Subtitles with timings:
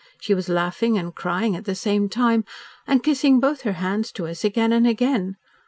[0.19, 2.43] She was laughing and crying at the same time,
[2.87, 5.37] and kissing both her hands to us again and again.